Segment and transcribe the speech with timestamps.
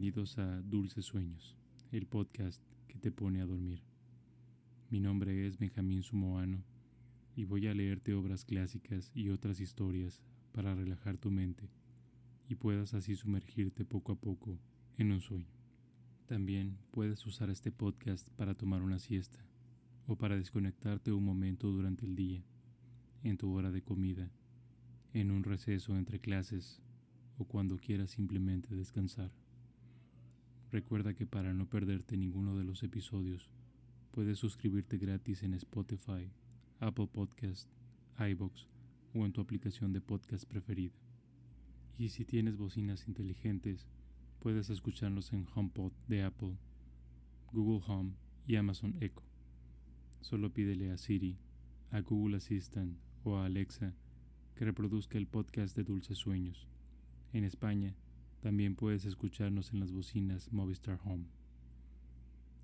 [0.00, 1.56] Bienvenidos a Dulces Sueños,
[1.90, 3.82] el podcast que te pone a dormir.
[4.90, 6.62] Mi nombre es Benjamín Sumoano
[7.34, 11.68] y voy a leerte obras clásicas y otras historias para relajar tu mente
[12.48, 14.60] y puedas así sumergirte poco a poco
[14.98, 15.50] en un sueño.
[16.26, 19.44] También puedes usar este podcast para tomar una siesta
[20.06, 22.44] o para desconectarte un momento durante el día,
[23.24, 24.30] en tu hora de comida,
[25.12, 26.80] en un receso entre clases
[27.36, 29.32] o cuando quieras simplemente descansar.
[30.70, 33.48] Recuerda que para no perderte ninguno de los episodios,
[34.10, 36.30] puedes suscribirte gratis en Spotify,
[36.78, 37.70] Apple Podcast,
[38.18, 38.66] iBox
[39.14, 40.94] o en tu aplicación de podcast preferida.
[41.96, 43.88] Y si tienes bocinas inteligentes,
[44.40, 46.56] puedes escucharlos en HomePod de Apple,
[47.52, 48.12] Google Home
[48.46, 49.22] y Amazon Echo.
[50.20, 51.38] Solo pídele a Siri,
[51.90, 53.94] a Google Assistant o a Alexa
[54.54, 56.68] que reproduzca el podcast de Dulces Sueños
[57.32, 57.94] en España,
[58.40, 61.26] también puedes escucharnos en las bocinas Movistar Home.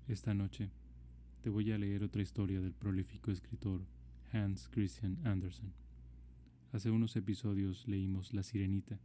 [0.07, 0.71] Esta noche
[1.41, 3.85] te voy a leer otra historia del prolífico escritor
[4.31, 5.73] Hans Christian Andersen.
[6.71, 8.99] Hace unos episodios leímos La Sirenita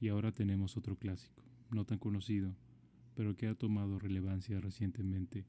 [0.00, 2.54] y ahora tenemos otro clásico, no tan conocido,
[3.14, 5.46] pero que ha tomado relevancia recientemente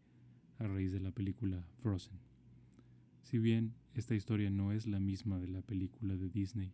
[0.59, 2.19] a raíz de la película Frozen.
[3.23, 6.71] Si bien esta historia no es la misma de la película de Disney,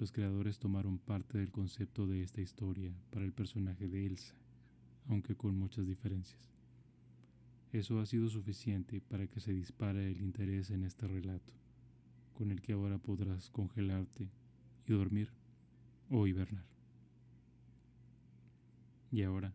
[0.00, 4.34] los creadores tomaron parte del concepto de esta historia para el personaje de Elsa,
[5.08, 6.40] aunque con muchas diferencias.
[7.70, 11.52] Eso ha sido suficiente para que se dispare el interés en este relato,
[12.32, 14.30] con el que ahora podrás congelarte
[14.86, 15.28] y dormir
[16.08, 16.64] o hibernar.
[19.12, 19.52] Y ahora,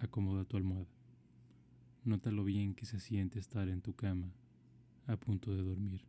[0.00, 0.90] acomoda tu almohada.
[2.04, 4.32] Nota lo bien que se siente estar en tu cama,
[5.06, 6.02] a punto de dormir.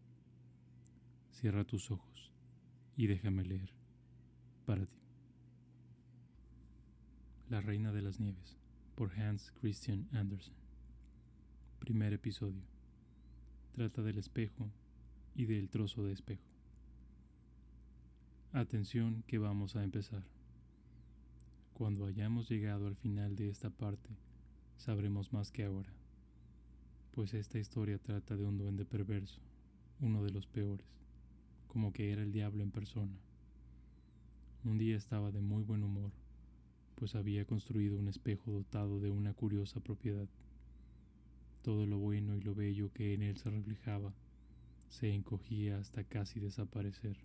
[1.31, 2.29] Cierra tus ojos
[2.99, 3.71] y déjame leer
[4.65, 4.99] para ti.
[7.47, 8.57] La Reina de las Nieves
[8.95, 10.53] por Hans Christian Andersen.
[11.79, 12.61] Primer episodio.
[13.71, 14.69] Trata del espejo
[15.33, 16.43] y del trozo de espejo.
[18.51, 20.25] Atención que vamos a empezar.
[21.75, 24.09] Cuando hayamos llegado al final de esta parte,
[24.75, 25.93] sabremos más que ahora,
[27.11, 29.39] pues esta historia trata de un duende perverso,
[30.01, 30.99] uno de los peores
[31.69, 33.15] como que era el diablo en persona.
[34.65, 36.11] Un día estaba de muy buen humor,
[36.95, 40.27] pues había construido un espejo dotado de una curiosa propiedad.
[41.61, 44.13] Todo lo bueno y lo bello que en él se reflejaba
[44.89, 47.15] se encogía hasta casi desaparecer,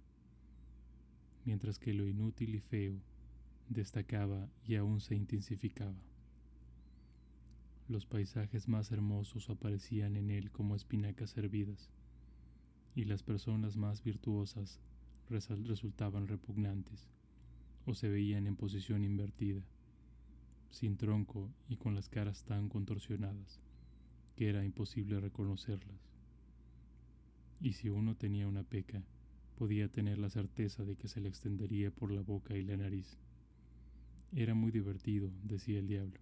[1.47, 3.00] mientras que lo inútil y feo
[3.71, 5.97] destacaba y aún se intensificaba.
[7.88, 11.91] Los paisajes más hermosos aparecían en él como espinacas hervidas
[12.94, 14.81] y las personas más virtuosas
[15.28, 17.09] resultaban repugnantes
[17.87, 19.62] o se veían en posición invertida,
[20.71, 23.60] sin tronco y con las caras tan contorsionadas
[24.37, 26.10] que era imposible reconocerlas.
[27.60, 29.03] Y si uno tenía una peca,
[29.56, 33.19] podía tener la certeza de que se le extendería por la boca y la nariz.
[34.34, 36.19] Era muy divertido, decía el diablo.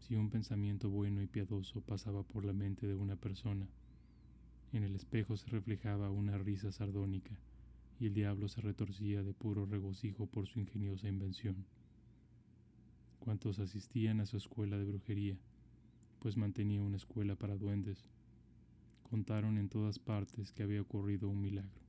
[0.00, 3.66] Si un pensamiento bueno y piadoso pasaba por la mente de una persona,
[4.72, 7.38] en el espejo se reflejaba una risa sardónica,
[8.00, 11.64] y el diablo se retorcía de puro regocijo por su ingeniosa invención.
[13.18, 15.36] Cuantos asistían a su escuela de brujería,
[16.20, 18.08] pues mantenía una escuela para duendes,
[19.08, 21.80] contaron en todas partes que había ocurrido un milagro.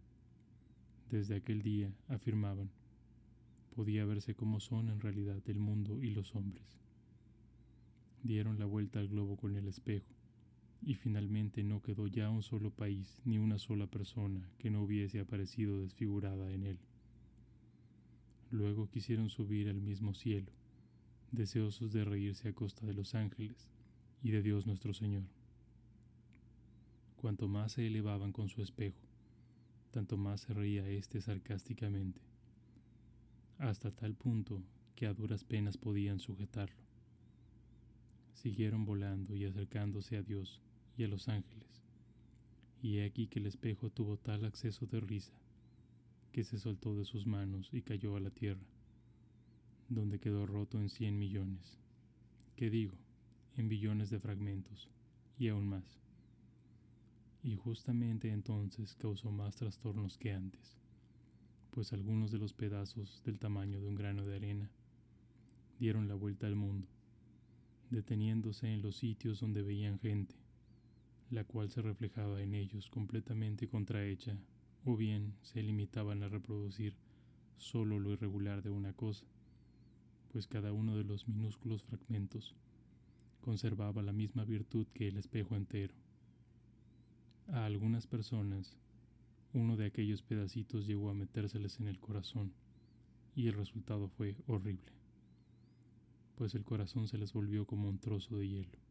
[1.09, 2.69] Desde aquel día, afirmaban,
[3.75, 6.78] podía verse cómo son en realidad el mundo y los hombres.
[8.23, 10.13] Dieron la vuelta al globo con el espejo,
[10.81, 15.19] y finalmente no quedó ya un solo país ni una sola persona que no hubiese
[15.19, 16.79] aparecido desfigurada en él.
[18.51, 20.51] Luego quisieron subir al mismo cielo,
[21.31, 23.69] deseosos de reírse a costa de los ángeles
[24.23, 25.24] y de Dios nuestro Señor.
[27.18, 28.98] Cuanto más se elevaban con su espejo,
[29.92, 32.21] tanto más se reía éste sarcásticamente,
[33.57, 34.63] hasta tal punto
[34.95, 36.81] que a duras penas podían sujetarlo.
[38.33, 40.62] Siguieron volando y acercándose a Dios,
[41.00, 41.81] y a los ángeles.
[42.81, 45.34] Y he aquí que el espejo tuvo tal acceso de risa
[46.34, 48.68] que se soltó de sus manos y cayó a la tierra,
[49.88, 51.80] donde quedó roto en cien millones.
[52.56, 52.96] ¿Qué digo?
[53.56, 54.90] En billones de fragmentos,
[55.38, 56.01] y aún más.
[57.44, 60.78] Y justamente entonces causó más trastornos que antes,
[61.72, 64.69] pues algunos de los pedazos del tamaño de un grano de arena
[65.80, 66.88] dieron la vuelta al mundo,
[67.90, 70.36] deteniéndose en los sitios donde veían gente,
[71.30, 74.38] la cual se reflejaba en ellos completamente contrahecha,
[74.86, 76.96] o bien se limitaban a reproducir
[77.58, 79.26] solo lo irregular de una cosa,
[80.31, 82.56] pues cada uno de los minúsculos fragmentos
[83.42, 85.94] conservaba la misma virtud que el espejo entero.
[87.48, 88.78] A algunas personas,
[89.54, 92.54] uno de aquellos pedacitos llegó a metérseles en el corazón,
[93.36, 94.92] y el resultado fue horrible,
[96.36, 98.88] pues el corazón se les volvió como un trozo de hielo.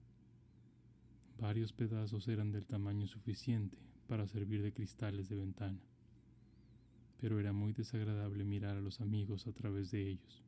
[1.40, 5.79] Varios pedazos eran del tamaño suficiente para servir de cristales de ventana,
[7.20, 10.43] pero era muy desagradable mirar a los amigos a través de ellos.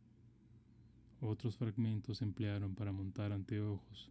[1.21, 4.11] Otros fragmentos se emplearon para montar anteojos,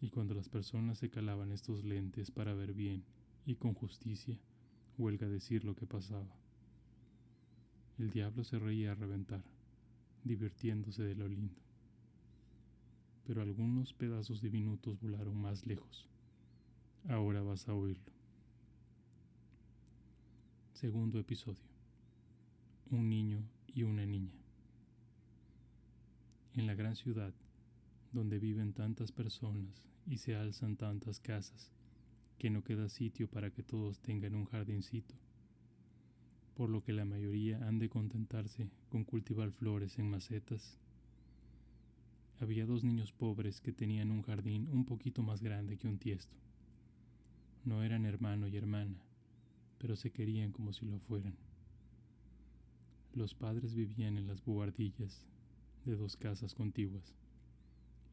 [0.00, 3.02] y cuando las personas se calaban estos lentes para ver bien
[3.44, 4.38] y con justicia,
[4.96, 6.38] huelga decir lo que pasaba.
[7.98, 9.42] El diablo se reía a reventar,
[10.22, 11.63] divirtiéndose de lo lindo.
[13.26, 16.08] Pero algunos pedazos diminutos volaron más lejos.
[17.08, 18.12] Ahora vas a oírlo.
[20.72, 21.62] Segundo episodio.
[22.90, 24.44] Un niño y una niña
[26.54, 27.34] en la gran ciudad,
[28.12, 31.72] donde viven tantas personas y se alzan tantas casas,
[32.38, 35.14] que no queda sitio para que todos tengan un jardincito,
[36.54, 40.78] por lo que la mayoría han de contentarse con cultivar flores en macetas.
[42.40, 46.36] Había dos niños pobres que tenían un jardín un poquito más grande que un tiesto.
[47.64, 48.96] No eran hermano y hermana,
[49.78, 51.36] pero se querían como si lo fueran.
[53.14, 55.24] Los padres vivían en las buhardillas
[55.84, 57.14] de dos casas contiguas,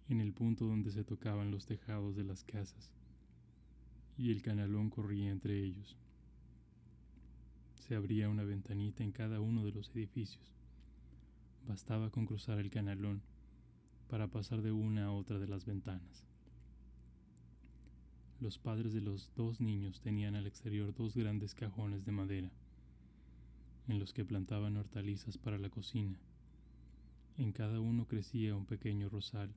[0.07, 2.91] en el punto donde se tocaban los tejados de las casas,
[4.17, 5.97] y el canalón corría entre ellos.
[7.75, 10.53] Se abría una ventanita en cada uno de los edificios.
[11.67, 13.21] Bastaba con cruzar el canalón
[14.11, 16.27] para pasar de una a otra de las ventanas.
[18.39, 22.51] Los padres de los dos niños tenían al exterior dos grandes cajones de madera,
[23.87, 26.19] en los que plantaban hortalizas para la cocina
[27.37, 29.49] en cada uno crecía un pequeño rosal,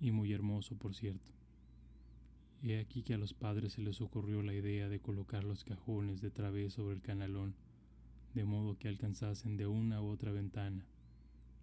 [0.00, 1.30] y muy hermoso, por cierto.
[2.62, 6.20] He aquí que a los padres se les ocurrió la idea de colocar los cajones
[6.20, 7.54] de través sobre el canalón,
[8.34, 10.84] de modo que alcanzasen de una a otra ventana,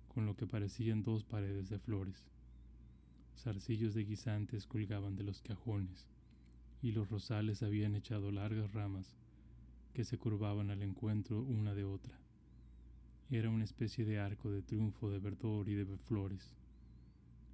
[0.09, 2.29] con lo que parecían dos paredes de flores.
[3.37, 6.07] Zarcillos de guisantes colgaban de los cajones,
[6.81, 9.15] y los rosales habían echado largas ramas
[9.93, 12.19] que se curvaban al encuentro una de otra.
[13.29, 16.55] Era una especie de arco de triunfo de verdor y de flores.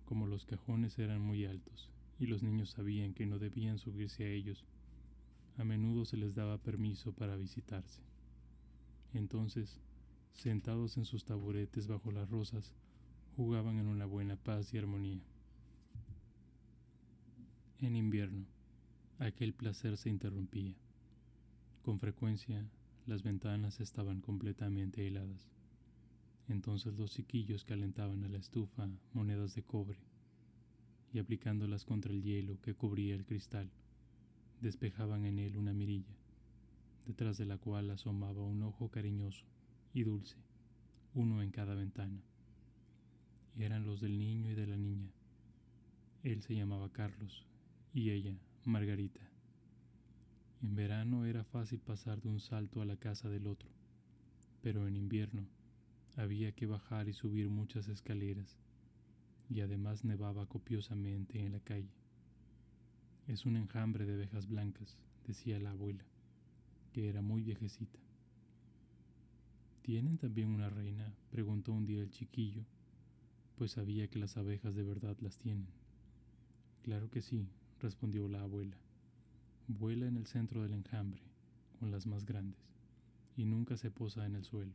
[0.06, 4.30] Como los cajones eran muy altos y los niños sabían que no debían subirse a
[4.30, 4.64] ellos,
[5.58, 8.02] a menudo se les daba permiso para visitarse.
[9.14, 9.80] Entonces,
[10.36, 12.72] sentados en sus taburetes bajo las rosas,
[13.36, 15.22] jugaban en una buena paz y armonía.
[17.80, 18.46] En invierno,
[19.20, 20.76] aquel placer se interrumpía.
[21.82, 22.66] Con frecuencia,
[23.06, 25.50] las ventanas estaban completamente heladas.
[26.48, 29.98] Entonces los chiquillos calentaban a la estufa monedas de cobre
[31.14, 33.72] y aplicándolas contra el hielo que cubría el cristal,
[34.62, 36.16] despejaban en él una mirilla,
[37.06, 39.46] detrás de la cual asomaba un ojo cariñoso
[39.96, 40.36] y dulce,
[41.14, 42.22] uno en cada ventana.
[43.58, 45.10] Y eran los del niño y de la niña.
[46.22, 47.48] Él se llamaba Carlos
[47.94, 49.22] y ella Margarita.
[50.62, 53.70] En verano era fácil pasar de un salto a la casa del otro,
[54.62, 55.48] pero en invierno
[56.18, 58.58] había que bajar y subir muchas escaleras,
[59.50, 61.94] y además nevaba copiosamente en la calle.
[63.28, 66.04] Es un enjambre de abejas blancas, decía la abuela,
[66.92, 68.05] que era muy viejecita.
[69.86, 71.14] ¿Tienen también una reina?
[71.30, 72.64] preguntó un día el chiquillo,
[73.56, 75.68] pues sabía que las abejas de verdad las tienen.
[76.82, 77.48] Claro que sí,
[77.80, 78.78] respondió la abuela.
[79.68, 81.22] Vuela en el centro del enjambre,
[81.80, 82.60] con las más grandes,
[83.38, 84.74] y nunca se posa en el suelo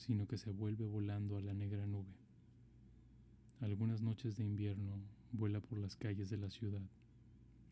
[0.00, 2.16] sino que se vuelve volando a la negra nube.
[3.60, 4.94] Algunas noches de invierno
[5.32, 6.80] vuela por las calles de la ciudad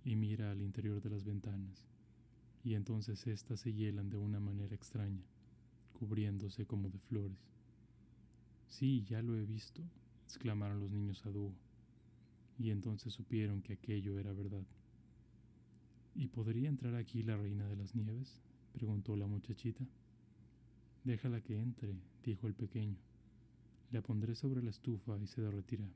[0.05, 1.87] y mira al interior de las ventanas,
[2.65, 5.25] y entonces éstas se hielan de una manera extraña,
[5.99, 7.39] cubriéndose como de flores.
[8.69, 9.83] Sí, ya lo he visto,
[10.25, 11.53] exclamaron los niños a dúo,
[12.59, 14.65] y entonces supieron que aquello era verdad.
[16.15, 18.41] ¿Y podría entrar aquí la reina de las nieves?
[18.73, 19.85] preguntó la muchachita.
[21.05, 22.97] Déjala que entre, dijo el pequeño.
[23.91, 25.89] La pondré sobre la estufa y se derretirá.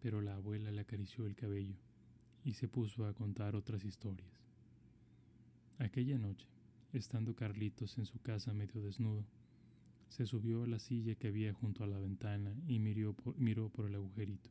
[0.00, 1.76] Pero la abuela le acarició el cabello
[2.44, 4.28] y se puso a contar otras historias.
[5.78, 6.46] Aquella noche,
[6.98, 9.24] estando Carlitos en su casa medio desnudo,
[10.08, 13.68] se subió a la silla que había junto a la ventana y miró por, miró
[13.68, 14.50] por el agujerito.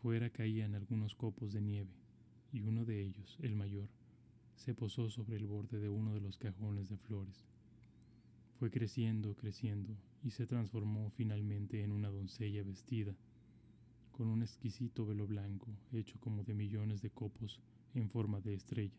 [0.00, 1.92] Fuera caían algunos copos de nieve,
[2.52, 3.88] y uno de ellos, el mayor,
[4.56, 7.46] se posó sobre el borde de uno de los cajones de flores.
[8.58, 13.14] Fue creciendo, creciendo, y se transformó finalmente en una doncella vestida
[14.12, 17.60] con un exquisito velo blanco hecho como de millones de copos
[17.94, 18.98] en forma de estrella.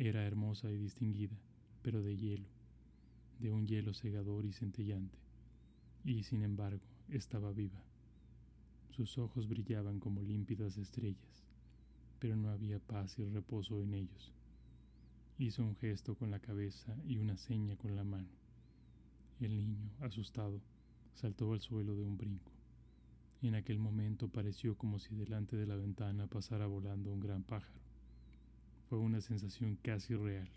[0.00, 1.36] Era hermosa y distinguida,
[1.82, 2.46] pero de hielo,
[3.40, 5.18] de un hielo cegador y centellante,
[6.04, 7.82] y sin embargo estaba viva.
[8.90, 11.44] Sus ojos brillaban como límpidas estrellas,
[12.20, 14.32] pero no había paz y reposo en ellos.
[15.36, 18.30] Hizo un gesto con la cabeza y una seña con la mano.
[19.40, 20.60] El niño, asustado,
[21.12, 22.52] saltó al suelo de un brinco.
[23.42, 27.87] En aquel momento pareció como si delante de la ventana pasara volando un gran pájaro.
[28.88, 30.48] Fue una sensación casi real.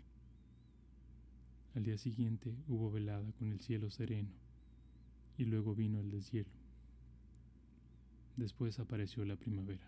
[1.74, 4.30] Al día siguiente hubo velada con el cielo sereno
[5.36, 6.50] y luego vino el deshielo.
[8.36, 9.86] Después apareció la primavera.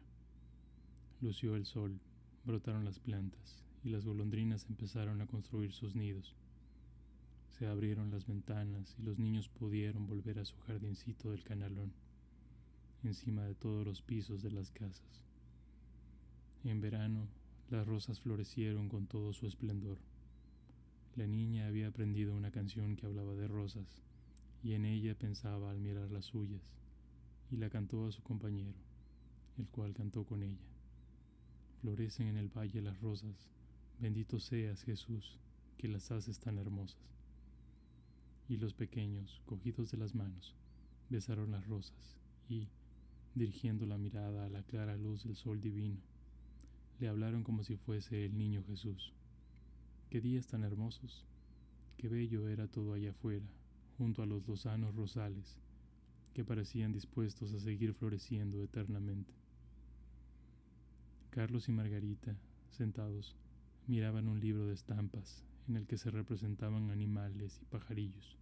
[1.22, 1.98] Lució el sol,
[2.44, 6.36] brotaron las plantas y las golondrinas empezaron a construir sus nidos.
[7.48, 11.92] Se abrieron las ventanas y los niños pudieron volver a su jardincito del canalón
[13.02, 15.22] encima de todos los pisos de las casas.
[16.64, 17.26] En verano,
[17.70, 19.98] las rosas florecieron con todo su esplendor.
[21.16, 24.02] La niña había aprendido una canción que hablaba de rosas,
[24.62, 26.74] y en ella pensaba al mirar las suyas,
[27.50, 28.74] y la cantó a su compañero,
[29.58, 30.66] el cual cantó con ella.
[31.80, 33.48] Florecen en el valle las rosas,
[34.00, 35.38] bendito seas Jesús,
[35.78, 36.98] que las haces tan hermosas.
[38.48, 40.54] Y los pequeños, cogidos de las manos,
[41.08, 42.16] besaron las rosas,
[42.48, 42.68] y,
[43.34, 46.00] dirigiendo la mirada a la clara luz del sol divino.
[47.06, 49.12] Hablaron como si fuese el niño Jesús.
[50.10, 51.26] Qué días tan hermosos,
[51.96, 53.44] qué bello era todo allá afuera,
[53.98, 55.58] junto a los lozanos rosales,
[56.32, 59.34] que parecían dispuestos a seguir floreciendo eternamente.
[61.30, 62.36] Carlos y Margarita,
[62.70, 63.36] sentados,
[63.86, 68.38] miraban un libro de estampas en el que se representaban animales y pajarillos,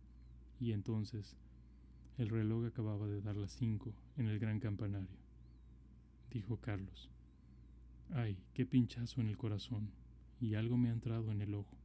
[0.61, 1.37] y entonces
[2.19, 5.19] el reloj acababa de dar las cinco en el gran campanario.
[6.31, 7.11] Dijo Carlos.
[8.15, 9.91] Ay, qué pinchazo en el corazón,
[10.39, 11.77] y algo me ha entrado en el ojo.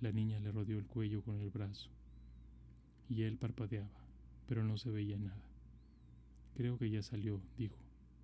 [0.00, 1.90] La niña le rodeó el cuello con el brazo,
[3.08, 3.90] y él parpadeaba,
[4.46, 5.42] pero no se veía nada.
[6.54, 7.76] Creo que ya salió, dijo,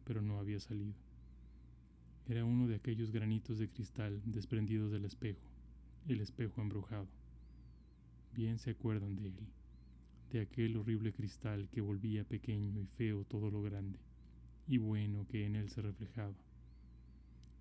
[0.05, 0.95] pero no había salido.
[2.29, 5.43] Era uno de aquellos granitos de cristal desprendidos del espejo,
[6.07, 7.09] el espejo embrujado.
[8.33, 9.35] Bien se acuerdan de él
[10.31, 13.99] de aquel horrible cristal que volvía pequeño y feo todo lo grande
[14.67, 16.35] y bueno que en él se reflejaba,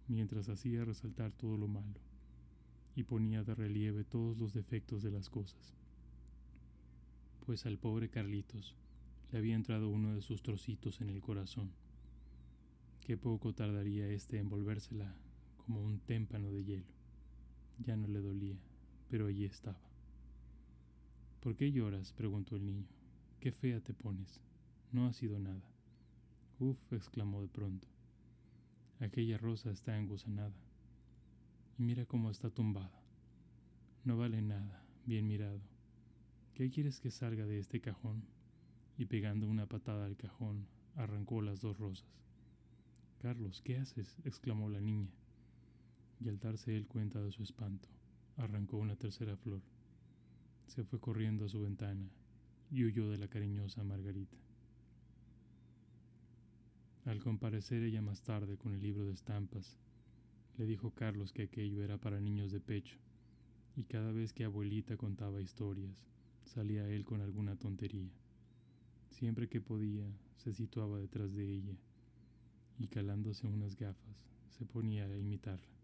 [0.08, 2.00] mientras hacía resaltar todo lo malo
[2.96, 5.74] y ponía de relieve todos los defectos de las cosas.
[7.46, 8.76] Pues al pobre Carlitos
[9.32, 11.72] le había entrado uno de sus trocitos en el corazón.
[13.02, 15.14] Qué poco tardaría éste en volvérsela
[15.58, 16.94] como un témpano de hielo.
[17.80, 18.58] Ya no le dolía,
[19.10, 19.80] pero allí estaba.
[21.42, 22.14] ¿Por qué lloras?
[22.14, 22.88] preguntó el niño.
[23.40, 24.40] Qué fea te pones.
[24.92, 25.70] No ha sido nada.
[26.60, 27.88] Uf, exclamó de pronto.
[29.00, 30.56] Aquella rosa está engusanada.
[31.78, 33.02] Y mira cómo está tumbada.
[34.04, 35.60] No vale nada, bien mirado.
[36.54, 38.24] ¿Qué quieres que salga de este cajón?
[38.98, 42.08] Y pegando una patada al cajón, arrancó las dos rosas.
[43.22, 44.18] Carlos, ¿qué haces?
[44.24, 45.12] exclamó la niña.
[46.22, 47.90] Y al darse él cuenta de su espanto,
[48.38, 49.62] arrancó una tercera flor
[50.68, 52.10] se fue corriendo a su ventana
[52.72, 54.38] y huyó de la cariñosa Margarita.
[57.06, 59.78] Al comparecer ella más tarde con el libro de estampas,
[60.58, 62.98] le dijo Carlos que aquello era para niños de pecho,
[63.76, 66.08] y cada vez que abuelita contaba historias,
[66.46, 68.10] salía él con alguna tontería.
[69.12, 70.08] Siempre que podía,
[70.38, 71.78] se situaba detrás de ella,
[72.80, 74.26] y calándose unas gafas,
[74.58, 75.78] se ponía a imitarla.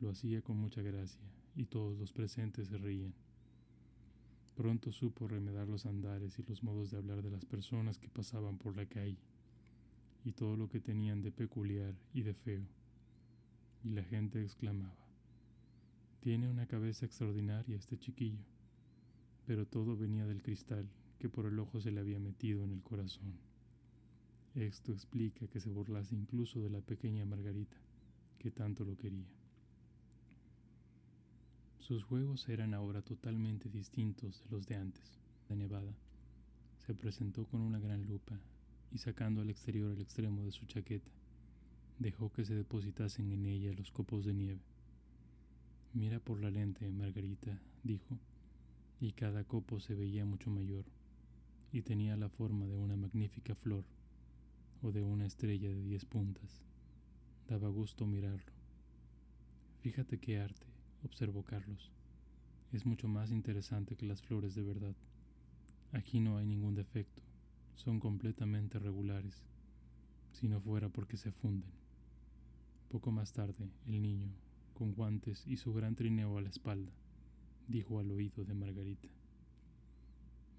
[0.00, 3.14] Lo hacía con mucha gracia, y todos los presentes se reían.
[4.56, 8.58] Pronto supo remedar los andares y los modos de hablar de las personas que pasaban
[8.58, 9.16] por la calle,
[10.24, 12.66] y todo lo que tenían de peculiar y de feo.
[13.84, 14.96] Y la gente exclamaba,
[16.20, 18.44] Tiene una cabeza extraordinaria este chiquillo.
[19.46, 22.82] Pero todo venía del cristal que por el ojo se le había metido en el
[22.82, 23.38] corazón.
[24.54, 27.76] Esto explica que se burlase incluso de la pequeña Margarita,
[28.38, 29.28] que tanto lo quería.
[31.78, 35.18] Sus juegos eran ahora totalmente distintos de los de antes.
[35.48, 35.94] De Nevada
[36.78, 38.38] se presentó con una gran lupa
[38.92, 41.10] y sacando al exterior el extremo de su chaqueta,
[41.98, 44.60] dejó que se depositasen en ella los copos de nieve.
[45.94, 48.18] Mira por la lente, Margarita, dijo,
[49.00, 50.84] y cada copo se veía mucho mayor,
[51.72, 53.84] y tenía la forma de una magnífica flor
[54.82, 56.62] o de una estrella de diez puntas.
[57.48, 58.52] Daba gusto mirarlo.
[59.80, 60.66] Fíjate qué arte,
[61.04, 61.90] observó Carlos.
[62.72, 64.94] es mucho más interesante que las flores de verdad.
[65.92, 67.22] Aquí no hay ningún defecto,
[67.78, 69.44] son completamente regulares,
[70.32, 71.70] si no fuera porque se funden.
[72.88, 74.32] Poco más tarde, el niño,
[74.74, 76.92] con guantes y su gran trineo a la espalda,
[77.68, 79.08] dijo al oído de Margarita.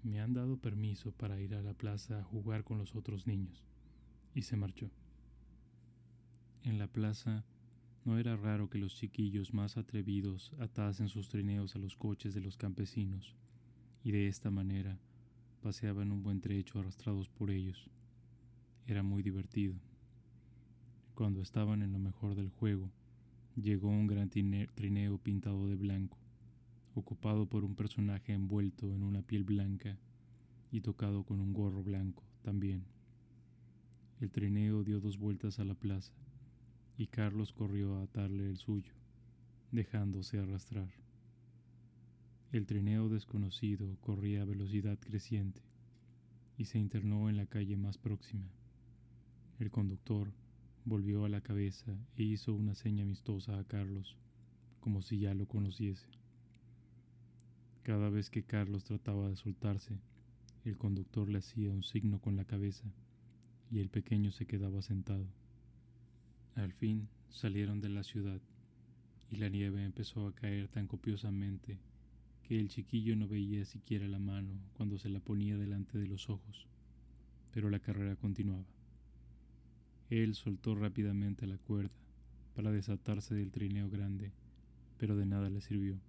[0.02, 3.66] Me han dado permiso para ir a la plaza a jugar con los otros niños,
[4.34, 4.90] y se marchó.
[6.62, 7.44] En la plaza
[8.06, 12.40] no era raro que los chiquillos más atrevidos atasen sus trineos a los coches de
[12.40, 13.36] los campesinos,
[14.02, 14.98] y de esta manera
[15.60, 17.88] paseaban un buen trecho arrastrados por ellos.
[18.86, 19.74] Era muy divertido.
[21.14, 22.90] Cuando estaban en lo mejor del juego,
[23.54, 26.18] llegó un gran trineo pintado de blanco,
[26.94, 29.98] ocupado por un personaje envuelto en una piel blanca
[30.72, 32.84] y tocado con un gorro blanco también.
[34.20, 36.12] El trineo dio dos vueltas a la plaza
[36.96, 38.92] y Carlos corrió a atarle el suyo,
[39.72, 40.99] dejándose arrastrar.
[42.52, 45.62] El trineo desconocido corría a velocidad creciente
[46.58, 48.50] y se internó en la calle más próxima.
[49.60, 50.32] El conductor
[50.84, 54.16] volvió a la cabeza e hizo una seña amistosa a Carlos,
[54.80, 56.08] como si ya lo conociese.
[57.84, 60.00] Cada vez que Carlos trataba de soltarse,
[60.64, 62.92] el conductor le hacía un signo con la cabeza
[63.70, 65.28] y el pequeño se quedaba sentado.
[66.56, 68.40] Al fin salieron de la ciudad
[69.30, 71.78] y la nieve empezó a caer tan copiosamente
[72.50, 76.28] que el chiquillo no veía siquiera la mano cuando se la ponía delante de los
[76.28, 76.66] ojos,
[77.52, 78.66] pero la carrera continuaba.
[80.08, 81.94] Él soltó rápidamente la cuerda
[82.56, 84.32] para desatarse del trineo grande,
[84.98, 86.00] pero de nada le sirvió.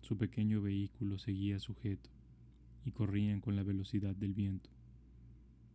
[0.00, 2.10] Su pequeño vehículo seguía sujeto
[2.84, 4.68] y corrían con la velocidad del viento.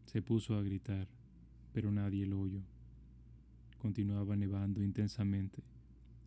[0.03, 1.07] Se puso a gritar,
[1.71, 2.59] pero nadie lo oyó.
[3.77, 5.63] Continuaba nevando intensamente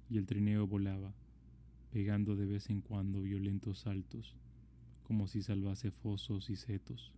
[0.08, 1.12] y el trineo volaba,
[1.94, 4.34] pegando de vez en cuando violentos saltos,
[5.04, 7.14] como si salvase fosos y setos.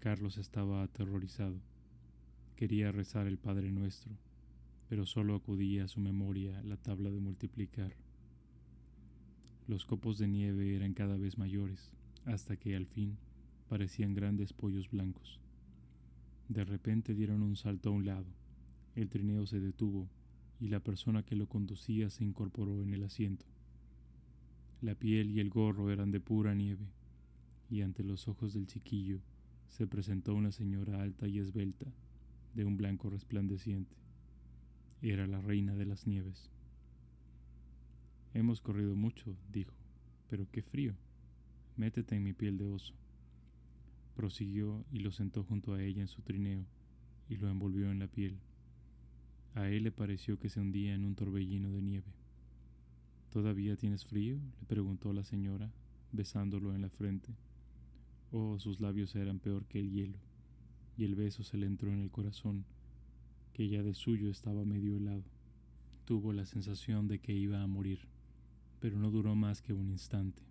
[0.00, 1.60] Carlos estaba aterrorizado.
[2.56, 4.12] Quería rezar el Padre Nuestro,
[4.88, 7.94] pero solo acudía a su memoria la tabla de multiplicar.
[9.68, 11.92] Los copos de nieve eran cada vez mayores,
[12.24, 13.16] hasta que al fin
[13.68, 15.38] parecían grandes pollos blancos.
[16.48, 18.26] De repente dieron un salto a un lado
[18.96, 20.08] el trineo se detuvo
[20.58, 23.46] y la persona que lo conducía se incorporó en el asiento.
[24.82, 26.86] La piel y el gorro eran de pura nieve,
[27.68, 29.20] y ante los ojos del chiquillo
[29.68, 31.86] se presentó una señora alta y esbelta,
[32.54, 33.94] de un blanco resplandeciente.
[35.02, 36.50] Era la reina de las nieves.
[38.32, 39.74] Hemos corrido mucho, dijo,
[40.28, 40.94] pero qué frío.
[41.76, 42.94] Métete en mi piel de oso.
[44.16, 46.64] Prosiguió y lo sentó junto a ella en su trineo
[47.28, 48.38] y lo envolvió en la piel.
[49.54, 52.12] A él le pareció que se hundía en un torbellino de nieve.
[53.30, 54.36] ¿Todavía tienes frío?
[54.60, 55.72] le preguntó la señora,
[56.12, 57.34] besándolo en la frente.
[58.32, 60.18] Oh, sus labios eran peor que el hielo,
[60.96, 62.64] y el beso se le entró en el corazón,
[63.52, 65.24] que ya de suyo estaba medio helado.
[66.04, 68.00] Tuvo la sensación de que iba a morir,
[68.80, 70.42] pero no duró más que un instante.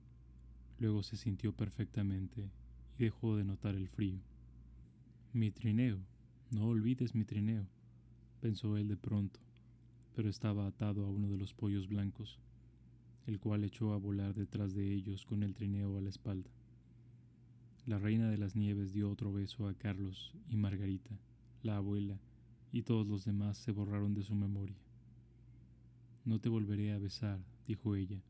[0.80, 2.50] Luego se sintió perfectamente
[2.98, 4.20] y dejó de notar el frío.
[5.34, 6.00] Mi trineo,
[6.52, 7.68] no olvides mi trineo
[8.40, 9.40] pensó él de pronto,
[10.16, 12.40] pero estaba atado a uno de los pollos blancos,
[13.28, 16.50] el cual echó a volar detrás de ellos con el trineo a la espalda.
[17.86, 21.18] La reina de las nieves dio otro beso a Carlos y Margarita,
[21.64, 22.20] la abuela,
[22.72, 24.78] y todos los demás se borraron de su memoria.
[26.26, 28.22] No te volveré a besar, dijo ella,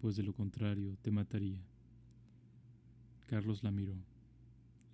[0.00, 1.62] pues de lo contrario te mataría.
[3.26, 3.94] Carlos la miró.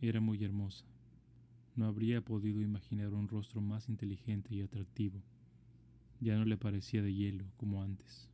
[0.00, 0.84] Era muy hermosa,
[1.76, 5.22] no habría podido imaginar un rostro más inteligente y atractivo.
[6.20, 8.28] Ya no le parecía de hielo como antes,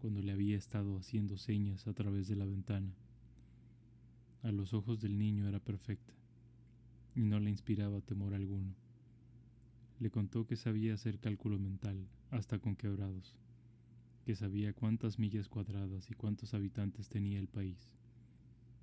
[0.00, 2.94] cuando le había estado haciendo señas a través de la ventana.
[4.42, 6.14] A los ojos del niño era perfecta
[7.14, 8.74] y no le inspiraba temor alguno.
[9.98, 13.34] Le contó que sabía hacer cálculo mental, hasta con quebrados,
[14.24, 17.92] que sabía cuántas millas cuadradas y cuántos habitantes tenía el país.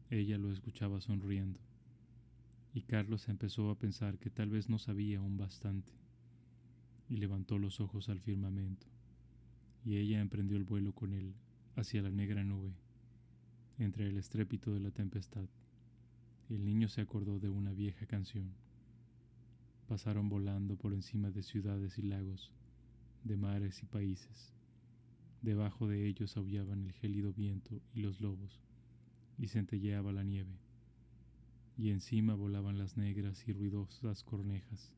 [0.10, 1.60] Ella lo escuchaba sonriendo
[2.74, 5.94] y Carlos empezó a pensar que tal vez no sabía aún bastante,
[7.08, 8.88] y levantó los ojos al firmamento,
[9.86, 11.34] y ella emprendió el vuelo con él
[11.76, 12.74] hacia la negra nube,
[13.80, 15.48] entre el estrépito de la tempestad.
[16.50, 18.54] El niño se acordó de una vieja canción.
[19.88, 22.52] Pasaron volando por encima de ciudades y lagos,
[23.24, 24.54] de mares y países.
[25.42, 28.62] Debajo de ellos aullaban el gélido viento y los lobos,
[29.38, 30.58] y centelleaba la nieve
[31.78, 34.92] y encima volaban las negras y ruidosas cornejas,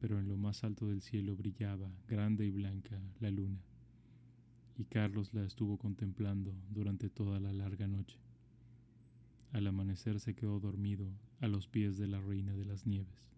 [0.00, 3.62] pero en lo más alto del cielo brillaba, grande y blanca, la luna,
[4.76, 8.18] y Carlos la estuvo contemplando durante toda la larga noche.
[9.52, 11.06] Al amanecer se quedó dormido
[11.40, 13.30] a los pies de la reina de las nieves.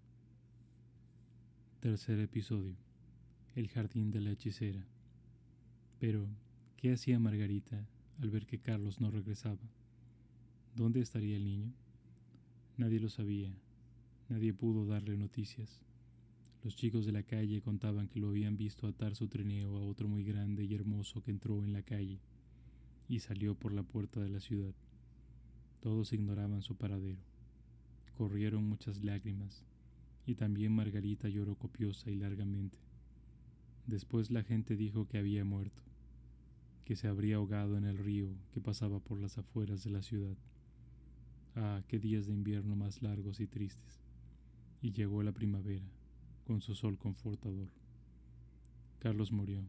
[1.81, 2.75] Tercer episodio.
[3.55, 4.87] El jardín de la hechicera.
[5.99, 6.27] Pero,
[6.77, 7.87] ¿qué hacía Margarita
[8.21, 9.71] al ver que Carlos no regresaba?
[10.75, 11.73] ¿Dónde estaría el niño?
[12.77, 13.55] Nadie lo sabía,
[14.29, 15.86] nadie pudo darle noticias.
[16.67, 20.09] Los chicos de la calle contaban que lo habían visto atar su trineo a otro
[20.09, 22.19] muy grande y hermoso que entró en la calle
[23.09, 24.75] y salió por la puerta de la ciudad.
[25.79, 27.21] Todos ignoraban su paradero.
[28.19, 29.65] Corrieron muchas lágrimas,
[30.27, 32.79] y también Margarita lloró copiosa y largamente.
[33.87, 35.85] Después la gente dijo que había muerto,
[36.85, 40.37] que se habría ahogado en el río que pasaba por las afueras de la ciudad.
[41.55, 44.03] Ah, qué días de invierno más largos y tristes.
[44.83, 45.87] Y llegó la primavera,
[46.47, 47.69] con su sol confortador.
[49.01, 49.69] Carlos murió.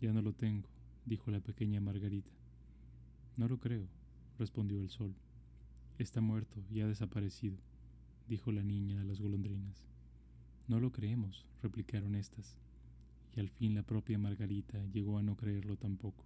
[0.00, 0.66] Ya no lo tengo,
[1.04, 2.30] dijo la pequeña Margarita.
[3.36, 3.86] No lo creo,
[4.38, 5.14] respondió el sol.
[5.98, 7.58] Está muerto y ha desaparecido,
[8.26, 9.86] dijo la niña a las golondrinas.
[10.68, 12.56] No lo creemos, replicaron éstas,
[13.36, 16.24] y al fin la propia Margarita llegó a no creerlo tampoco.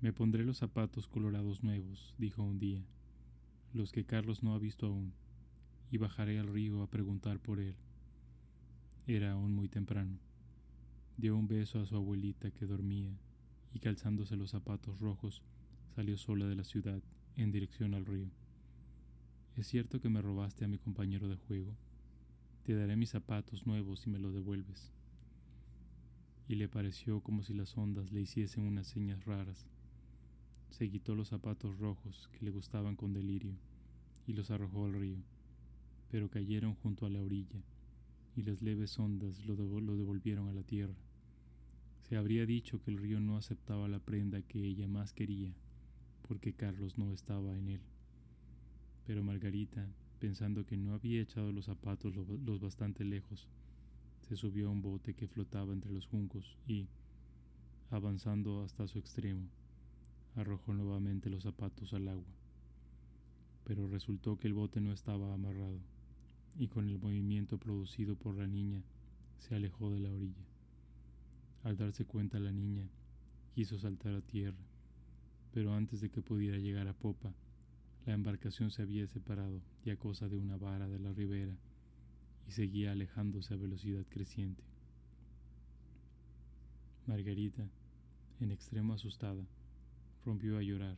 [0.00, 2.84] Me pondré los zapatos colorados nuevos, dijo un día,
[3.72, 5.12] los que Carlos no ha visto aún,
[5.92, 7.76] y bajaré al río a preguntar por él.
[9.08, 10.16] Era aún muy temprano.
[11.16, 13.10] Dio un beso a su abuelita que dormía,
[13.74, 15.42] y calzándose los zapatos rojos,
[15.96, 17.02] salió sola de la ciudad
[17.34, 18.30] en dirección al río.
[19.56, 21.74] Es cierto que me robaste a mi compañero de juego.
[22.62, 24.92] Te daré mis zapatos nuevos si me lo devuelves.
[26.46, 29.66] Y le pareció como si las ondas le hiciesen unas señas raras.
[30.70, 33.56] Se quitó los zapatos rojos que le gustaban con delirio
[34.28, 35.18] y los arrojó al río,
[36.08, 37.64] pero cayeron junto a la orilla
[38.36, 40.94] y las leves ondas lo, devolvieron a la tierra.
[42.08, 45.54] Se habría dicho que el río no aceptaba la prenda que ella más quería
[46.26, 47.80] porque Carlos no estaba en él.
[49.06, 49.86] Pero Margarita,
[50.18, 53.48] pensando que no había echado los zapatos los bastante lejos,
[54.28, 56.88] se subió a un bote que flotaba entre los juncos y,
[57.90, 59.48] avanzando hasta su extremo,
[60.36, 62.32] arrojó nuevamente los zapatos al agua.
[63.64, 65.80] Pero resultó que el bote no estaba amarrado,
[66.58, 68.82] y con el movimiento producido por la niña,
[69.38, 70.44] se alejó de la orilla.
[71.64, 72.88] Al darse cuenta la niña,
[73.54, 74.64] quiso saltar a tierra,
[75.52, 77.34] pero antes de que pudiera llegar a popa,
[78.06, 81.56] la embarcación se había separado y a cosa de una vara de la ribera
[82.48, 84.62] y seguía alejándose a velocidad creciente.
[87.06, 87.68] Margarita,
[88.40, 89.44] en extremo asustada,
[90.24, 90.96] rompió a llorar,